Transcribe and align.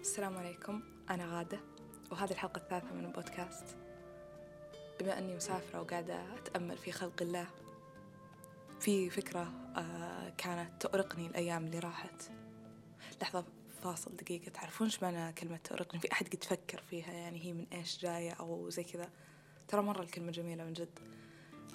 السلام 0.00 0.36
عليكم. 0.36 0.82
أنا 1.10 1.38
غادة 1.38 1.60
وهذه 2.10 2.30
الحلقة 2.30 2.58
الثالثة 2.58 2.94
من 2.94 3.04
البودكاست. 3.04 3.76
بما 5.00 5.18
أني 5.18 5.36
مسافرة 5.36 5.80
وقاعدة 5.80 6.34
أتأمل 6.34 6.78
في 6.78 6.92
خلق 6.92 7.22
الله 7.22 7.46
في 8.80 9.10
فكرة 9.10 9.52
آه، 9.76 10.32
كانت 10.38 10.82
تؤرقني 10.82 11.26
الأيام 11.26 11.66
اللي 11.66 11.78
راحت. 11.78 12.30
لحظة 13.22 13.44
فاصل 13.82 14.16
دقيقة 14.16 14.50
تعرفون 14.50 14.86
إيش 14.86 15.02
معنى 15.02 15.32
كلمة 15.32 15.56
تؤرقني؟ 15.56 16.00
في 16.00 16.12
أحد 16.12 16.28
قد 16.28 16.38
تفكر 16.38 16.82
فيها 16.90 17.12
يعني 17.12 17.44
هي 17.44 17.52
من 17.52 17.66
إيش 17.72 17.98
جاية 17.98 18.32
أو 18.32 18.68
زي 18.70 18.84
كذا. 18.84 19.10
ترى 19.68 19.82
مرة 19.82 20.02
الكلمة 20.02 20.30
جميلة 20.32 20.64
من 20.64 20.72
جد. 20.72 20.98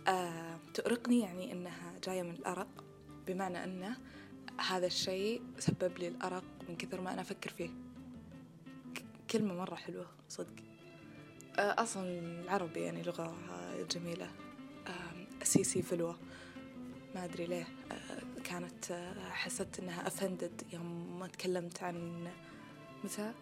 آه، 0.08 0.60
تؤرقني 0.74 1.20
يعني 1.20 1.52
إنها 1.52 2.00
جاية 2.04 2.24
من 2.24 2.32
الأرق 2.32 2.84
بمعنى 3.28 3.64
أنه 3.64 3.98
هذا 4.70 4.88
الشيء 4.88 5.42
سبب 5.60 5.98
لي 5.98 6.08
الأرق 6.08 6.44
من 6.70 6.76
كثر 6.76 7.02
ما 7.02 7.14
أنا 7.14 7.22
أفكر 7.22 7.50
فيه. 7.50 7.70
كلمة 9.32 9.54
مرة 9.54 9.76
حلوة 9.76 10.06
صدق. 10.30 10.54
آه، 11.60 11.84
أصلا 11.84 12.20
العربي 12.20 12.80
يعني 12.80 13.04
لغة 13.04 13.36
جميلة. 13.92 14.32
سيسي 15.44 15.82
فلوة. 15.82 16.20
ما 17.16 17.26
أدري 17.26 17.46
ليه 17.46 17.68
آه، 17.92 18.42
كانت 18.44 18.92
آه، 18.92 19.30
حسيت 19.30 19.80
إنها 19.80 20.08
أفندد 20.08 20.62
يوم 20.74 21.20
ما 21.20 21.28
تكلمت 21.28 21.84
عن 21.84 22.28
متى؟ 23.04 23.34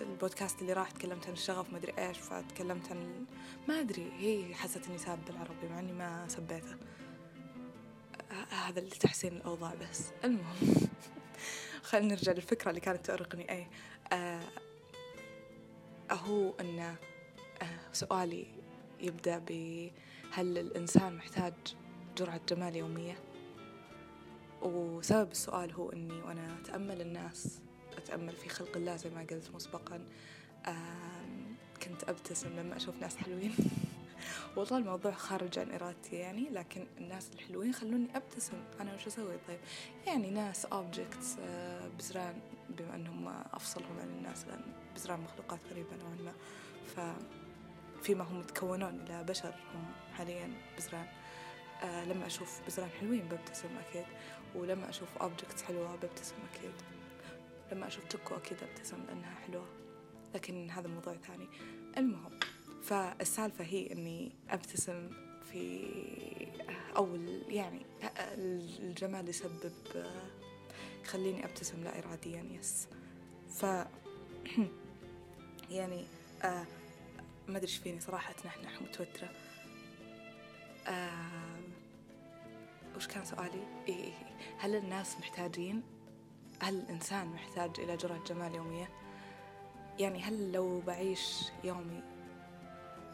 البودكاست 0.00 0.62
اللي 0.62 0.72
راح 0.72 0.90
تكلمت 0.90 1.26
عن 1.26 1.32
الشغف 1.32 1.72
ما 1.72 1.78
أدري 1.78 1.92
إيش 1.98 2.18
فتكلمت 2.18 2.90
عن 2.90 3.26
ما 3.68 3.80
أدري 3.80 4.12
هي 4.12 4.54
حست 4.54 4.86
إني 4.88 4.98
ساب 4.98 5.18
بالعربي 5.24 5.68
مع 5.68 5.78
إني 5.78 5.92
ما 5.92 6.28
سبيته. 6.28 6.76
هذا 8.50 8.80
لتحسين 8.80 9.36
الأوضاع 9.36 9.74
بس. 9.74 10.02
المهم. 10.24 10.88
خلينا 11.84 12.14
نرجع 12.14 12.32
للفكرة 12.32 12.70
اللي 12.70 12.80
كانت 12.80 13.06
تؤرقني. 13.06 13.50
أي 13.50 13.66
آه 14.12 14.40
هو 16.10 16.54
أن 16.60 16.78
آه 16.78 16.96
سؤالي 17.92 18.46
يبدأ 19.00 19.38
بهل 19.38 20.58
الإنسان 20.58 21.16
محتاج 21.16 21.54
جرعة 22.16 22.40
جمال 22.48 22.76
يومية؟ 22.76 23.18
وسبب 24.62 25.30
السؤال 25.30 25.72
هو 25.72 25.92
أني 25.92 26.20
وأنا 26.22 26.58
أتأمل 26.60 27.00
الناس 27.00 27.60
أتأمل 27.96 28.32
في 28.32 28.48
خلق 28.48 28.76
الله 28.76 28.96
زي 28.96 29.10
ما 29.10 29.26
قلت 29.30 29.50
مسبقا 29.54 30.06
كنت 31.82 32.04
أبتسم 32.08 32.56
لما 32.56 32.76
أشوف 32.76 32.94
ناس 33.00 33.16
حلوين. 33.16 33.54
والله 34.56 34.78
الموضوع 34.78 35.12
خارج 35.12 35.58
عن 35.58 35.70
إرادتي 35.70 36.16
يعني 36.16 36.50
لكن 36.50 36.86
الناس 36.98 37.30
الحلوين 37.34 37.72
خلوني 37.72 38.16
أبتسم. 38.16 38.56
أنا 38.80 38.94
وش 38.94 39.06
أسوي؟ 39.06 39.36
طيب 39.48 39.58
يعني 40.06 40.30
ناس 40.30 40.66
objects 40.66 41.36
آه، 41.40 41.88
بزران 41.98 42.40
بما 42.68 42.94
أنهم 42.94 43.28
أفصلهم 43.52 43.98
عن 44.00 44.08
الناس 44.08 44.44
لأن 44.46 44.62
بزران 44.94 45.20
مخلوقات 45.20 45.60
غريبة 45.70 45.96
نوعا 45.96 46.16
ما. 46.96 47.16
فيما 48.02 48.24
هم 48.24 48.40
يتكونون 48.40 49.00
إلى 49.00 49.24
بشر 49.24 49.54
هم 49.74 49.84
حاليا 50.14 50.50
بزران. 50.78 51.06
آه 51.82 52.04
لما 52.04 52.26
أشوف 52.26 52.60
بزران 52.66 52.88
حلوين 53.00 53.28
ببتسم 53.28 53.68
أكيد 53.88 54.04
ولما 54.54 54.88
أشوف 54.88 55.08
objects 55.20 55.62
حلوة 55.62 55.96
ببتسم 55.96 56.34
أكيد. 56.54 56.72
لما 57.72 57.86
أشوف 57.86 58.04
تكو 58.04 58.34
أكيد 58.36 58.58
أبتسم 58.62 58.96
لأنها 59.06 59.34
حلوة 59.46 59.66
لكن 60.34 60.70
هذا 60.70 60.88
موضوع 60.88 61.14
ثاني. 61.14 61.48
المهم 61.98 62.38
فالسالفة 62.84 63.64
هي 63.64 63.92
إني 63.92 64.32
أبتسم 64.50 65.10
في 65.52 65.86
أو 66.96 67.16
يعني 67.48 67.80
الجمال 68.38 69.28
يسبب 69.28 69.72
يخليني 71.04 71.44
أبتسم 71.44 71.84
لا 71.84 71.98
إراديا 71.98 72.44
يس 72.50 72.88
ف 73.48 73.64
يعني 75.70 76.04
آه 76.42 76.66
ما 77.48 77.56
أدري 77.56 77.66
فيني 77.66 78.00
صراحة 78.00 78.32
تنحنح 78.32 78.82
متوترة 78.82 79.30
آه 80.86 81.60
وش 82.96 83.06
كان 83.06 83.24
سؤالي؟ 83.24 83.62
إيه 83.88 83.94
إيه 83.94 84.12
هل 84.58 84.74
الناس 84.74 85.18
محتاجين؟ 85.18 85.82
هل 86.60 86.74
الإنسان 86.74 87.26
محتاج 87.26 87.80
إلى 87.80 87.96
جرعة 87.96 88.24
جمال 88.24 88.54
يومية؟ 88.54 88.88
يعني 89.98 90.22
هل 90.22 90.52
لو 90.52 90.80
بعيش 90.80 91.44
يومي 91.64 92.13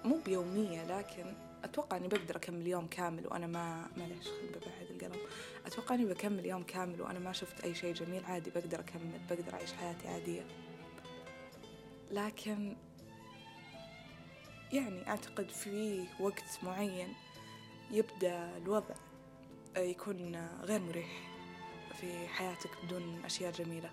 مو 0.05 0.19
بيومية 0.25 0.99
لكن 0.99 1.34
أتوقع 1.65 1.97
إني 1.97 2.09
بقدر 2.09 2.37
أكمل 2.37 2.66
يوم 2.66 2.87
كامل 2.87 3.27
وأنا 3.27 3.47
ما 3.47 3.87
معليش 3.97 4.28
خل 4.28 4.47
ببعد 4.49 4.91
القلم. 4.91 5.21
أتوقع 5.66 5.94
إني 5.94 6.05
بكمل 6.05 6.47
يوم 6.47 6.62
كامل 6.62 7.03
وأنا 7.03 7.19
ما 7.19 7.33
شفت 7.33 7.65
أي 7.65 7.75
شيء 7.75 7.94
جميل 7.94 8.25
عادي 8.25 8.50
بقدر 8.50 8.81
أكمل 8.81 9.21
بقدر 9.31 9.55
أعيش 9.55 9.72
حياتي 9.72 10.09
عادية. 10.09 10.47
لكن 12.11 12.77
يعني 14.72 15.09
أعتقد 15.09 15.49
في 15.49 16.05
وقت 16.21 16.59
معين 16.62 17.15
يبدأ 17.91 18.56
الوضع 18.56 18.94
يكون 19.77 20.49
غير 20.62 20.81
مريح 20.81 21.31
في 22.00 22.28
حياتك 22.28 22.71
بدون 22.84 23.25
أشياء 23.25 23.53
جميلة. 23.53 23.91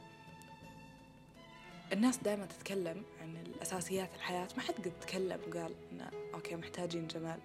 الناس 1.93 2.17
دائما 2.17 2.45
تتكلم 2.45 3.03
عن 3.21 3.37
الأساسيات 3.37 4.15
الحياة. 4.15 4.47
ما 4.57 4.63
حد 4.63 4.73
قد 4.73 4.99
تكلم 5.01 5.39
وقال 5.47 5.75
إن 5.91 6.09
أوكي 6.33 6.55
محتاجين 6.55 7.07
جمال. 7.07 7.39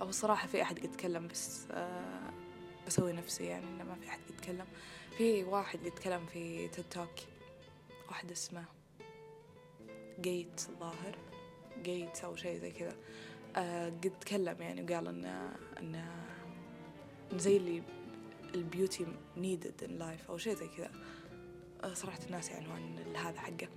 أو 0.00 0.10
صراحة 0.10 0.46
في 0.46 0.62
أحد 0.62 0.78
قد 0.78 0.92
تكلم 0.92 1.28
بس 1.28 1.66
آه 1.70 2.30
بسوي 2.86 3.12
نفسي 3.12 3.44
يعني 3.44 3.66
إنه 3.66 3.84
ما 3.84 3.94
في 3.94 4.08
أحد 4.08 4.20
قد 4.20 4.30
يتكلم. 4.30 4.66
في 5.18 5.44
واحد 5.44 5.78
قد 5.78 5.86
يتكلم 5.86 6.26
في 6.26 6.68
تيد 6.68 6.84
توك 6.90 7.10
واحد 8.08 8.30
اسمه 8.30 8.64
جيت 10.20 10.60
الظاهر 10.68 11.18
جيت 11.82 12.24
أو 12.24 12.36
شيء 12.36 12.58
زي 12.58 12.70
كذا. 12.70 12.96
آه 13.56 13.88
قد 13.88 14.12
تكلم 14.20 14.62
يعني 14.62 14.82
وقال 14.82 15.08
إن 15.08 15.24
إن 15.78 16.04
زي 17.34 17.56
اللي 17.56 17.82
ال 18.54 18.61
beauty 18.61 19.06
needed 19.36 19.84
in 19.84 19.98
life 19.98 20.30
أو 20.30 20.38
شيء 20.38 20.54
زي 20.54 20.68
كذا. 20.68 20.90
صراحة 21.92 22.18
الناس 22.26 22.52
عنوان 22.52 23.16
هذا 23.16 23.40
حقه. 23.40 23.68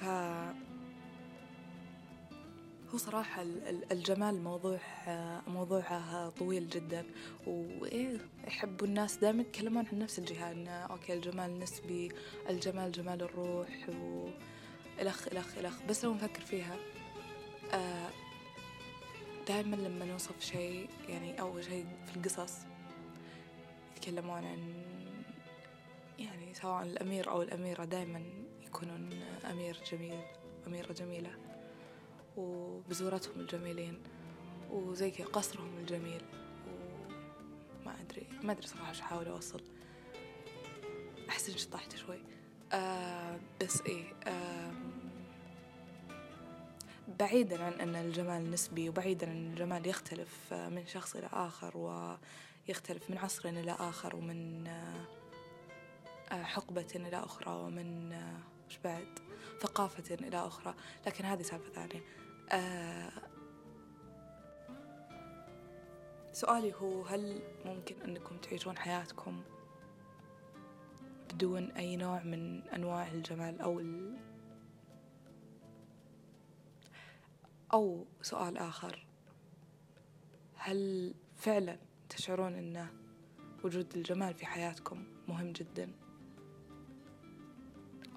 ف 0.00 0.04
هو 2.92 2.98
صراحة 2.98 3.42
الجمال 3.92 4.42
موضوع 4.42 4.78
موضوعه 5.46 6.28
طويل 6.28 6.68
جدا. 6.68 7.06
وإيه 7.46 8.18
يحبوا 8.46 8.86
الناس 8.86 9.16
دائما 9.16 9.40
يتكلمون 9.40 9.86
عن 9.92 9.98
نفس 9.98 10.18
الجهة 10.18 10.52
إنه 10.52 10.70
okay 10.70 11.14
الجمال 11.14 11.58
نسبي 11.58 12.12
الجمال 12.48 12.92
جمال 12.92 13.22
الروح 13.22 13.88
وإلخ 13.88 15.28
إلخ 15.28 15.58
إلخ 15.58 15.82
بس 15.88 16.04
لو 16.04 16.14
نفكر 16.14 16.40
فيها 16.40 16.76
آه، 17.72 18.10
دائما 19.48 19.76
لما 19.76 20.04
نوصف 20.04 20.40
شيء 20.40 20.88
يعني 21.08 21.40
أول 21.40 21.64
شيء 21.64 21.86
في 22.06 22.16
القصص 22.16 22.52
يتكلمون 23.96 24.44
عن 24.44 24.84
سواء 26.62 26.82
الأمير 26.82 27.30
أو 27.30 27.42
الأميرة 27.42 27.84
دائما 27.84 28.22
يكونون 28.60 29.12
أمير 29.50 29.82
جميل 29.92 30.20
أميرة 30.66 30.92
جميلة 30.92 31.30
وبزورتهم 32.36 33.40
الجميلين 33.40 34.02
وزي 34.70 35.10
كذا 35.10 35.26
قصرهم 35.26 35.78
الجميل 35.78 36.22
وما 37.82 38.00
أدري 38.00 38.26
ما 38.42 38.52
أدري 38.52 38.66
صراحة 38.66 38.92
شو 38.92 39.02
أحاول 39.02 39.26
أوصل. 39.28 39.60
أحس 41.28 41.48
إني 41.48 41.58
شطحت 41.58 41.96
شوي. 41.96 42.18
آه 42.72 43.40
بس 43.62 43.80
إيه 43.80 44.04
آه 44.26 44.72
بعيدا 47.18 47.64
عن 47.64 47.72
أن 47.72 47.96
الجمال 47.96 48.50
نسبي 48.50 48.88
وبعيدا 48.88 49.30
عن 49.30 49.46
الجمال 49.46 49.86
يختلف 49.86 50.54
من 50.54 50.86
شخص 50.86 51.16
إلى 51.16 51.28
آخر 51.32 51.76
ويختلف 51.76 53.10
من 53.10 53.18
عصر 53.18 53.48
إلى 53.48 53.72
آخر 53.72 54.16
ومن 54.16 54.66
آه 54.66 54.70
آه، 54.70 55.15
حقبة 56.30 56.86
إلى 56.94 57.16
أخرى 57.16 57.52
ومن 57.52 58.12
آه، 58.12 58.38
وش 58.68 58.78
بعد 58.84 59.18
ثقافة 59.60 60.14
إلى 60.14 60.36
أخرى. 60.46 60.74
لكن 61.06 61.24
هذه 61.24 61.42
سالفة 61.42 61.72
ثانية. 61.72 62.04
آه، 62.52 63.12
سؤالي 66.32 66.74
هو 66.74 67.02
هل 67.02 67.42
ممكن 67.64 68.02
أنكم 68.02 68.36
تعيشون 68.36 68.78
حياتكم 68.78 69.42
بدون 71.32 71.70
أي 71.70 71.96
نوع 71.96 72.22
من 72.22 72.62
أنواع 72.62 73.08
الجمال 73.08 73.60
أو 73.60 73.80
ال... 73.80 74.16
أو 77.72 78.06
سؤال 78.22 78.58
آخر. 78.58 79.06
هل 80.54 81.14
فعلا 81.36 81.78
تشعرون 82.08 82.54
أن 82.54 82.86
وجود 83.64 83.96
الجمال 83.96 84.34
في 84.34 84.46
حياتكم 84.46 85.04
مهم 85.28 85.52
جداً؟ 85.52 86.05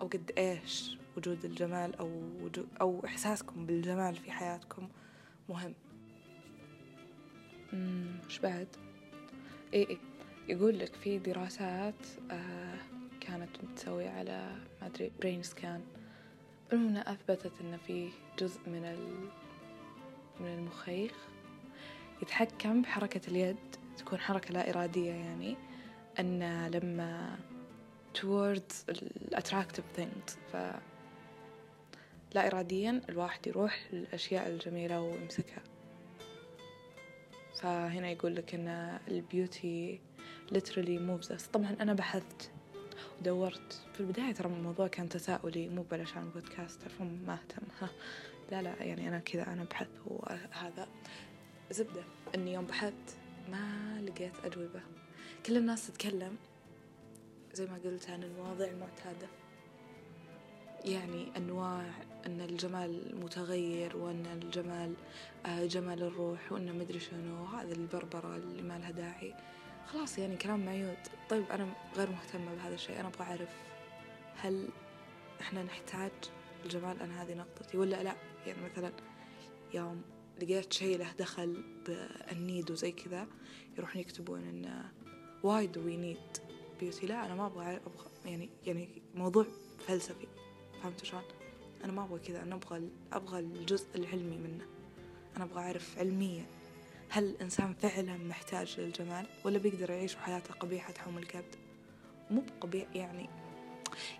أو 0.01 0.07
قد 0.07 0.31
إيش 0.37 0.97
وجود 1.17 1.45
الجمال 1.45 1.95
أو 1.95 2.09
وجود 2.41 2.67
أو 2.81 3.05
إحساسكم 3.05 3.65
بالجمال 3.65 4.15
في 4.15 4.31
حياتكم 4.31 4.89
مهم؟ 5.49 5.73
وش 8.25 8.39
بعد؟ 8.39 8.67
إيه 9.73 9.89
إيه. 9.89 9.97
يقول 10.47 10.79
لك 10.79 10.93
في 10.93 11.19
دراسات 11.19 12.07
آه 12.31 12.77
كانت 13.21 13.49
متسوية 13.63 14.09
على 14.09 14.55
ما 14.81 14.87
أدري 14.87 15.11
brain 15.19 15.43
scan 15.43 15.81
المهم 16.73 16.97
أثبتت 16.97 17.51
إن 17.61 17.77
في 17.77 18.09
جزء 18.39 18.59
من 18.67 18.85
ال 18.85 19.29
من 20.39 20.53
المخيخ 20.53 21.13
يتحكم 22.21 22.81
بحركة 22.81 23.21
اليد 23.27 23.57
تكون 23.97 24.19
حركة 24.19 24.53
لا 24.53 24.69
إرادية 24.69 25.11
يعني 25.11 25.55
أن 26.19 26.67
لما 26.67 27.39
towards 28.17 28.89
ال 28.89 28.98
attractive 28.98 29.85
things. 29.97 30.53
ف 30.53 30.55
لا 32.33 32.47
إراديا 32.47 33.01
الواحد 33.09 33.47
يروح 33.47 33.87
للأشياء 33.93 34.49
الجميلة 34.49 35.01
ويمسكها. 35.01 35.63
فهنا 37.61 38.09
يقول 38.09 38.35
لك 38.35 38.55
أن 38.55 38.99
البيوتي 39.07 39.99
literally 40.53 40.99
moves 40.99 41.27
us. 41.27 41.49
طبعا 41.53 41.75
أنا 41.81 41.93
بحثت 41.93 42.51
ودورت. 43.19 43.81
في 43.93 43.99
البداية 43.99 44.33
ترى 44.33 44.47
الموضوع 44.47 44.87
كان 44.87 45.09
تساؤلي 45.09 45.69
مو 45.69 45.85
علشان 45.91 46.29
بودكاست 46.29 46.81
تعرفون 46.81 47.23
ما 47.27 47.33
أهتم. 47.33 47.87
لا 48.51 48.61
لا 48.61 48.83
يعني 48.83 49.07
أنا 49.07 49.19
كذا 49.19 49.47
أنا 49.47 49.63
بحث 49.63 49.87
وهذا 50.05 50.87
زبدة 51.71 52.03
إني 52.35 52.53
يوم 52.53 52.65
بحثت 52.65 53.17
ما 53.51 54.01
لقيت 54.01 54.33
أجوبة. 54.45 54.81
كل 55.45 55.57
الناس 55.57 55.87
تتكلم 55.87 56.37
زي 57.53 57.65
ما 57.65 57.79
قلت 57.85 58.09
عن 58.09 58.23
المواضيع 58.23 58.67
المعتادة. 58.67 59.27
يعني 60.85 61.37
أنواع 61.37 61.85
أن 62.25 62.41
الجمال 62.41 63.15
متغير 63.23 63.97
وأن 63.97 64.25
الجمال 64.25 64.93
آه، 65.45 65.65
جمال 65.65 66.03
الروح 66.03 66.51
وأن 66.51 66.79
مدري 66.79 66.99
شنو 66.99 67.45
هذا 67.45 67.73
البربرة 67.73 68.35
اللي 68.35 68.61
ما 68.61 68.79
لها 68.79 68.91
داعي. 68.91 69.33
خلاص 69.87 70.17
يعني 70.17 70.37
كلام 70.37 70.65
معيود 70.65 70.97
طيب 71.29 71.43
أنا 71.51 71.67
غير 71.95 72.09
مهتمة 72.09 72.55
بهذا 72.55 72.75
الشيء. 72.75 72.99
أنا 72.99 73.07
أبغى 73.07 73.23
أعرف 73.23 73.49
هل 74.35 74.69
إحنا 75.41 75.63
نحتاج 75.63 76.11
الجمال؟ 76.65 77.01
أنا 77.01 77.23
هذه 77.23 77.33
نقطتي. 77.33 77.77
ولا 77.77 78.03
لا؟ 78.03 78.15
يعني 78.47 78.61
مثلا 78.71 78.91
يوم 79.73 80.01
لقيت 80.41 80.73
شيء 80.73 80.97
له 80.97 81.11
دخل 81.19 81.63
بالنيد 81.87 82.71
وزي 82.71 82.91
كذا 82.91 83.27
يروحون 83.77 84.01
يكتبون 84.01 84.39
إن 84.39 84.83
why 85.43 85.65
do 85.65 85.79
we 85.79 85.95
need. 85.95 86.58
Beauty 86.81 87.03
لا 87.03 87.25
أنا 87.25 87.35
ما 87.35 87.45
أبغى 87.45 87.75
أبغى 87.75 88.07
يعني 88.25 88.49
يعني 88.65 88.89
موضوع 89.15 89.45
فلسفي 89.87 90.27
فهمت 90.83 91.05
شلون؟ 91.05 91.23
أنا 91.83 91.91
ما 91.91 92.03
أبغى 92.03 92.19
كذا 92.19 92.43
أنا 92.43 92.55
أبغى 92.55 92.89
أبغى 93.13 93.39
الجزء 93.39 93.87
العلمي 93.95 94.37
منه 94.37 94.65
أنا 95.37 95.43
أبغى 95.43 95.61
أعرف 95.63 95.97
علميا 95.97 96.45
هل 97.09 97.23
الإنسان 97.23 97.73
فعلا 97.73 98.17
محتاج 98.17 98.79
للجمال 98.79 99.25
ولا 99.45 99.57
بيقدر 99.57 99.89
يعيش 99.89 100.15
حياته 100.15 100.53
قبيحة 100.53 100.93
تحوم 100.93 101.17
الكبد 101.17 101.55
مو 102.31 102.41
بقبيح 102.41 102.95
يعني 102.95 103.29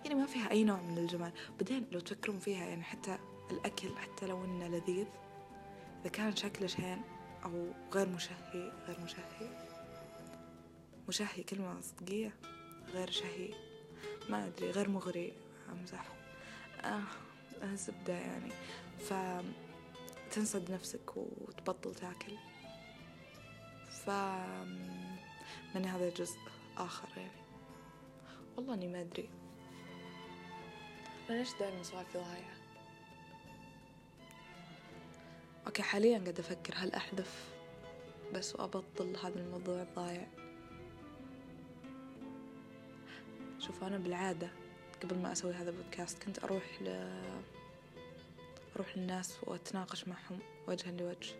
يعني 0.04 0.14
ما 0.14 0.26
فيها 0.26 0.50
أي 0.50 0.64
نوع 0.64 0.80
من 0.80 0.98
الجمال 0.98 1.32
بعدين 1.60 1.86
لو 1.92 2.00
تفكرون 2.00 2.38
فيها 2.38 2.64
يعني 2.64 2.82
حتى 2.82 3.18
الأكل 3.50 3.96
حتى 3.96 4.26
لو 4.26 4.44
إنه 4.44 4.68
لذيذ 4.68 5.06
إذا 6.00 6.10
كان 6.10 6.36
شكله 6.36 6.66
شين 6.66 7.02
أو 7.44 7.72
غير 7.94 8.08
مشهي 8.08 8.72
غير 8.86 9.00
مشهي 9.04 9.69
مشهي 11.10 11.42
كلمة 11.42 11.80
صدقية 11.80 12.34
غير 12.92 13.10
شهي 13.10 13.54
ما 14.28 14.46
أدري 14.46 14.70
غير 14.70 14.88
مغري 14.88 15.32
أمزح. 15.72 16.04
آه 16.84 17.02
زبدة 17.74 18.12
يعني. 18.12 18.52
فتنصد 20.30 20.70
نفسك 20.70 21.16
وتبطل 21.16 21.94
تاكل. 21.94 22.32
ف 24.04 24.10
من 25.74 25.84
هذا 25.84 26.10
جزء 26.10 26.38
آخر 26.76 27.08
يعني. 27.16 27.42
والله 28.56 28.74
إني 28.74 28.88
ما 28.88 29.00
أدري. 29.00 29.30
ليش 31.30 31.48
دائما 31.60 31.82
سوالفي 31.82 32.18
ضايعة 32.18 32.56
okay 35.66 35.82
حاليا 35.82 36.18
قاعدة 36.18 36.40
أفكر 36.40 36.74
هل 36.76 36.94
أحذف 36.94 37.48
بس 38.34 38.54
وأبطل 38.54 39.16
هذا 39.16 39.40
الموضوع 39.40 39.82
الضايع؟ 39.82 40.49
شوف 43.70 43.84
أنا 43.84 43.98
بالعادة. 43.98 44.48
قبل 45.02 45.18
ما 45.18 45.32
أسوي 45.32 45.52
هذا 45.52 45.70
البودكاست 45.70 46.22
كنت 46.22 46.44
أروح 46.44 46.82
ل 46.82 46.88
أروح 48.76 48.96
للناس 48.98 49.36
وأتناقش 49.42 50.08
معهم 50.08 50.38
وجها 50.68 50.92
لوجه. 50.92 51.34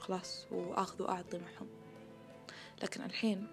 خلاص 0.00 0.46
وآخذ 0.50 1.02
وأعطي 1.02 1.38
معهم. 1.38 1.68
لكن 2.82 3.02
الحين 3.04 3.46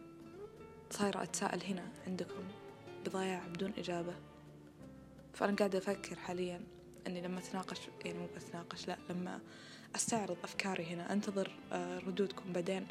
صايرة 0.91 1.23
أتساءل 1.23 1.63
هنا 1.63 1.91
عندكم 2.07 2.43
بضياع 3.05 3.47
بدون 3.47 3.73
إجابة. 3.77 4.15
فأنا 5.33 5.55
قاعدة 5.55 5.77
أفكر 5.77 6.15
حاليا 6.15 6.61
أني 7.07 7.21
لما 7.21 7.39
أتناقش 7.39 7.79
يعني 8.05 8.19
مو 8.19 8.27
بتناقش 8.35 8.87
لا 8.87 8.97
لما 9.09 9.39
أستعرض 9.95 10.37
أفكاري 10.43 10.85
هنا 10.85 11.13
أنتظر 11.13 11.51
آه، 11.71 11.99
ردودكم 11.99 12.53
بعدين 12.53 12.87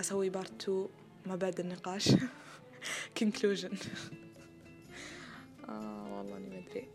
أسوي 0.00 0.30
part 0.30 0.62
two 0.62 0.88
ما 1.26 1.36
بعد 1.36 1.60
النقاش. 1.60 2.08
conclusion. 3.20 3.74
آه 5.68 6.06
والله 6.16 6.36
أني 6.36 6.48
ما 6.50 6.58
أدري. 6.58 6.88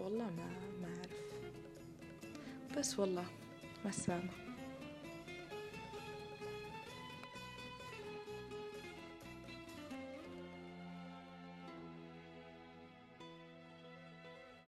والله 0.00 0.24
ما 0.24 0.46
ما 0.82 0.88
أعرف. 0.96 1.24
بس 2.78 2.98
والله 2.98 3.26
مع 3.84 3.90
السلامة. 3.90 4.43